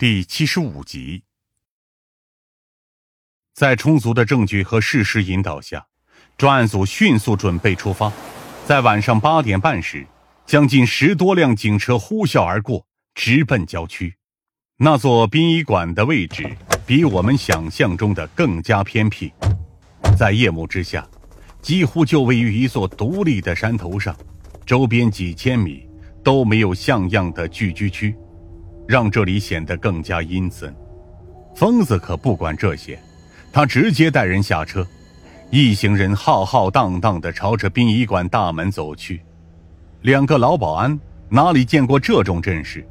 [0.00, 1.24] 第七十五集，
[3.52, 5.88] 在充足的证据和事实引导下，
[6.38, 8.10] 专案组迅速准备出发。
[8.64, 10.06] 在晚上八点半时，
[10.46, 14.16] 将近十多辆警车呼啸而过，直奔郊区。
[14.78, 16.56] 那座殡仪馆的位置
[16.86, 19.30] 比我们想象中的更加偏僻，
[20.18, 21.06] 在夜幕之下，
[21.60, 24.16] 几乎就位于一座独立的山头上，
[24.64, 25.86] 周边几千米
[26.24, 28.16] 都没有像样的聚居区。
[28.90, 30.74] 让这里显得更加阴森。
[31.54, 32.98] 疯子可不管这些，
[33.52, 34.84] 他直接带人下车，
[35.48, 39.22] 一行人浩浩荡荡地朝着殡仪馆大门走去。
[40.02, 42.84] 两个老保安哪里见过这种阵势，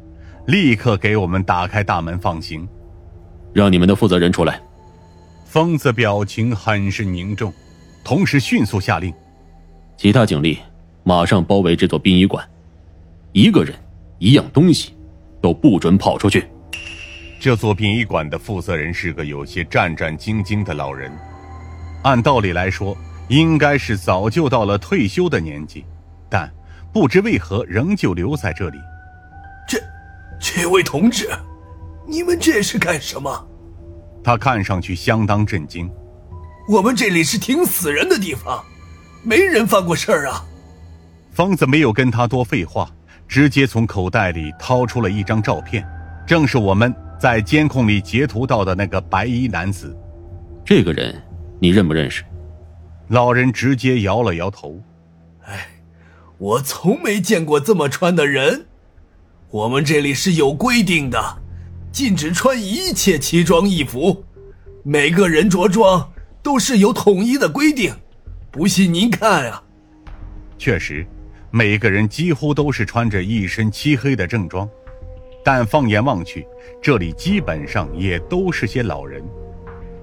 [0.48, 2.66] 立刻给我们打开大门放行，
[3.52, 4.62] 让你们的负责人出来。
[5.44, 7.52] 疯子表情很是凝重，
[8.06, 9.14] 同时迅速下令：
[9.98, 10.60] 其他警力
[11.04, 12.48] 马上包围这座殡仪馆，
[13.34, 13.76] 一个人，
[14.18, 14.94] 一样东西。
[15.42, 16.48] 都不准跑出去。
[17.40, 21.12] 这座殡仪馆的负责人是个有些战战兢兢的老人，
[22.04, 22.98] 按道理来说，
[23.30, 25.86] 应该是早就到了退休的年纪，
[26.30, 26.52] 但
[26.92, 28.78] 不知为何仍旧留在这里。
[29.68, 29.80] 这，
[30.40, 31.30] 这位同志，
[32.06, 33.48] 你们这是干什么？
[34.22, 35.90] 他看上去相当震惊。
[36.68, 38.62] 我们这里是停死人的地方，
[39.24, 40.44] 没人犯过事儿啊。
[41.32, 42.92] 疯子没有跟他多废话。
[43.30, 45.88] 直接从口袋里掏出了一张照片，
[46.26, 49.96] 正是我们在监控里截图到的那个白衣男子。
[50.66, 51.16] 这个人
[51.60, 52.24] 你认不认识？
[53.10, 54.82] 老人直接摇了摇头。
[55.46, 55.68] 哎，
[56.40, 58.66] 我从没见过这么穿的人。
[59.52, 61.38] 我们这里是有规定的，
[61.92, 64.24] 禁止穿一切奇装异服。
[64.84, 67.94] 每个人着装都是有统一的规定。
[68.50, 69.64] 不信您看啊。
[70.58, 71.06] 确实。
[71.52, 74.70] 每个人几乎都是穿着一身漆黑的正装，
[75.44, 76.46] 但放眼望去，
[76.82, 79.24] 这里基本上也都是些老人，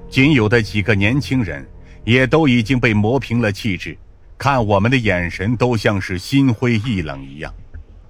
[0.09, 1.65] 仅有的几个年轻人
[2.05, 3.97] 也都已经被磨平了气质，
[4.37, 7.55] 看我们的眼神都像是心灰意冷一样。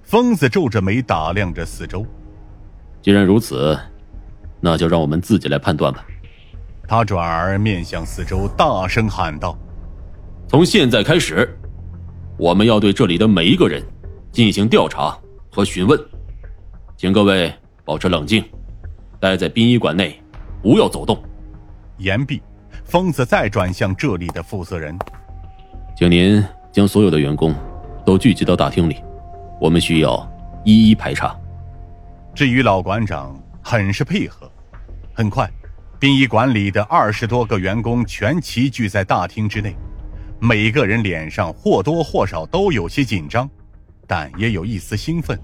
[0.02, 2.06] 疯子皱着眉打量着四周。
[3.02, 3.78] 既然如此，
[4.60, 6.06] 那就让我们自己来判断吧。
[6.88, 9.58] 他转而面向四周，大声喊道
[10.48, 11.46] ：“从现在开始。”
[12.38, 13.82] 我们要对这里的每一个人
[14.30, 15.16] 进行调查
[15.50, 15.98] 和询问，
[16.96, 17.50] 请各位
[17.82, 18.44] 保持冷静，
[19.18, 20.20] 待在殡仪馆内，
[20.62, 21.18] 不要走动。
[21.96, 22.42] 言毕，
[22.84, 24.94] 疯子再转向这里的负责人，
[25.96, 27.54] 请您将所有的员工
[28.04, 28.96] 都聚集到大厅里，
[29.58, 30.30] 我们需要
[30.62, 31.34] 一一排查。
[32.34, 34.50] 至于老馆长，很是配合。
[35.14, 35.50] 很快，
[35.98, 39.74] 殡仪馆里的二十多个员工全齐聚在大厅之内。
[40.38, 43.48] 每个人脸上或多或少都有些紧张，
[44.06, 45.38] 但也有一丝兴奋。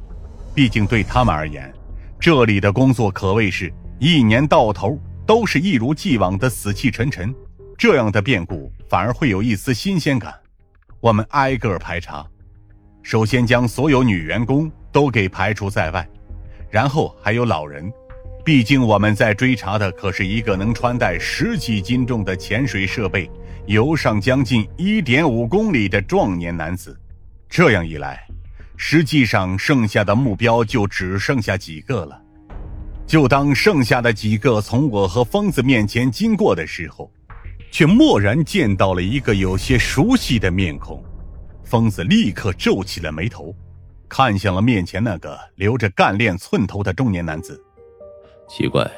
[0.55, 1.73] 毕竟对他们而言，
[2.21, 7.35] 这里的工作可谓是一年到头都是一如既往的死气沉沉，
[7.79, 10.35] 这样的变故反而会有一丝新鲜感。
[11.01, 12.27] 我们挨个排查，
[13.03, 16.07] 首先将所有女员工都给排除在外，
[16.71, 17.91] 然后还有老人。
[18.45, 23.31] 毕竟我们在追查的可是一个能穿戴十几斤重的潜水设备。
[23.67, 26.99] 游上将近一点五公里的壮年男子，
[27.49, 28.27] 这样一来，
[28.77, 32.21] 实际上剩下的目标就只剩下几个了。
[33.07, 37.11] 就当剩下的几个从我和疯子面前经过的时候，
[37.71, 41.03] 却蓦然见到了一个有些熟悉的面孔。
[41.63, 43.55] 疯子立刻皱起了眉头，
[44.09, 47.63] 看向了面前那个留着干练寸头的中年男子。
[48.49, 48.91] 奇怪，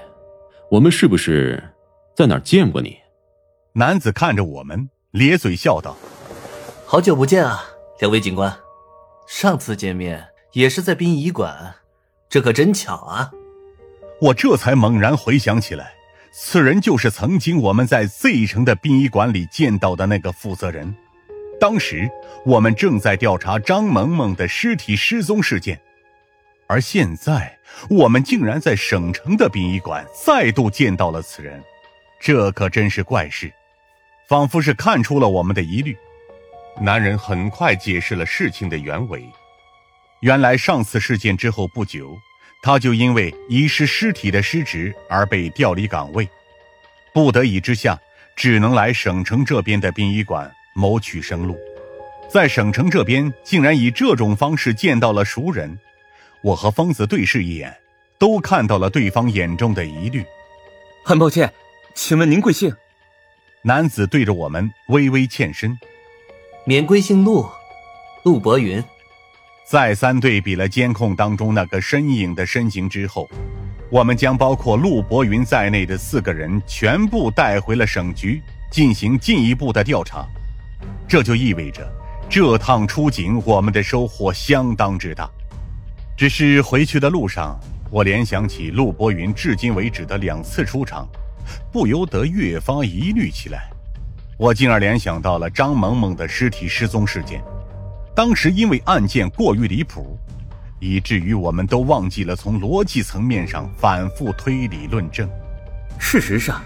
[0.71, 1.63] 我们是不是
[2.17, 2.97] 在哪儿见过你？
[3.77, 5.97] 男子看着我们，咧嘴笑道
[6.87, 7.65] ：“好久不见啊，
[7.99, 8.57] 两位警官。
[9.27, 11.75] 上次见面也是在殡仪馆，
[12.29, 13.33] 这可真巧啊！”
[14.23, 15.93] 我这才猛然回想起来，
[16.33, 20.95] 此人就是曾经我们在 Z 城的殡仪馆里见到的那个负责人。
[21.59, 22.09] 当时
[22.47, 25.81] 我们正在调查张萌萌的尸体失踪事件，
[26.69, 27.59] 而现在
[27.91, 31.61] 我们竟然在省城的殡仪馆再度见到了此人，
[32.21, 33.53] 这可真是怪事。
[34.29, 35.97] 仿佛是看出了我们的疑虑，
[36.81, 39.23] 男人很快解释了事情的原委。
[40.21, 42.17] 原来上次事件之后不久，
[42.63, 46.27] 他就因为遗失尸体的失职而被调离岗位，
[47.13, 47.99] 不得已之下，
[48.35, 51.59] 只能来省城这边的殡仪馆谋取生路。
[52.31, 55.79] 在省城这边竟然以这种方式见到了熟人，
[56.43, 57.77] 我和疯子对视一眼，
[58.19, 60.25] 都看到了对方眼中的疑虑。
[61.05, 61.53] 很抱歉，
[61.95, 62.75] 请问您贵姓？
[63.67, 65.75] 男子对着我们微微欠身，
[66.67, 67.49] 免贵姓陆，
[68.23, 68.85] 陆博云。
[69.67, 73.27] 再三对比了监控当中那个身影的身形之后，
[73.89, 80.27] 我们将包括陆博云在内的四个人全部带回了省局，进行进一步的调查。
[81.09, 81.91] 这就意味着，
[82.29, 85.27] 这趟出警我们的收获相当之大。
[86.19, 87.59] 只是回去的路上，
[87.91, 91.09] 我联想起陆博云至今为止的两次出场，
[91.73, 93.71] 不由得越发疑虑起来。
[94.37, 97.43] 我进而联想到了张萌萌的尸体失踪事件，
[98.15, 100.19] 当时因为案件过于离谱。
[100.81, 105.27] 以至于我们都忘记了从逻辑层面上反复推理论证。
[105.99, 106.61] 事实上，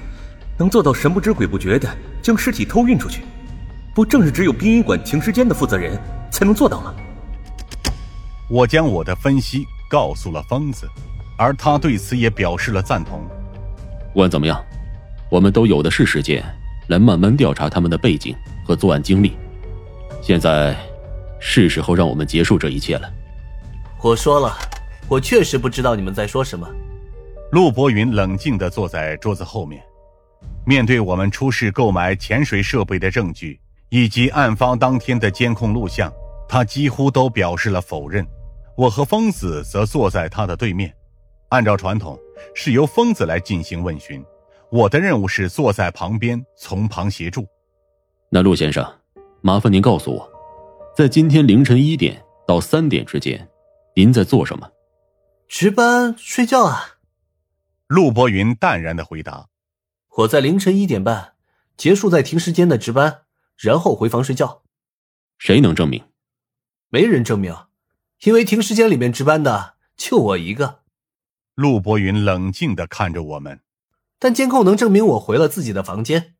[0.56, 1.88] 能做到神不知鬼不觉的
[2.20, 3.22] 将尸体偷运出去，
[3.94, 5.96] 不正是只有殡仪馆停尸间的负责人
[6.32, 6.92] 才能做到吗？
[8.50, 10.88] 我将我的分析告诉了疯子，
[11.36, 13.24] 而他对此也表示了赞同。
[14.18, 14.60] 不管怎么样，
[15.30, 16.44] 我们都有的是时间
[16.88, 18.34] 来慢慢调查他们的背景
[18.64, 19.36] 和作案经历。
[20.20, 20.76] 现在，
[21.38, 23.08] 是时候让我们结束这一切了。
[24.02, 24.58] 我说了，
[25.08, 26.68] 我确实不知道你们在说什么。
[27.52, 29.80] 陆博云冷静地坐在桌子后面，
[30.66, 36.12] 面对我们出示购买潜水设备的证据以及案发当天的监控录像，
[36.48, 38.26] 他几乎都表示了否认。
[38.76, 40.92] 我和疯子则坐在他的对面。
[41.50, 42.18] 按照传统，
[42.54, 44.22] 是由疯子来进行问询，
[44.70, 47.46] 我的任务是坐在旁边从旁协助。
[48.28, 48.84] 那陆先生，
[49.40, 50.30] 麻烦您告诉我，
[50.94, 53.48] 在今天凌晨一点到三点之间。
[53.94, 54.70] 您在做什么？
[55.48, 56.98] 值班睡觉啊。
[57.86, 59.48] 陆博云淡然的回答
[60.18, 61.32] ：“我在凌晨一点半
[61.76, 63.22] 结束在停尸间的值班，
[63.56, 64.62] 然后回房睡觉。”
[65.38, 66.04] 谁能证明？
[66.90, 67.56] 没人证明，
[68.24, 70.80] 因为停尸间里面值班的就我一个。
[71.58, 73.62] 陆博云冷静的看着我们，
[74.20, 76.36] 但监控能证明我回了自己的房间。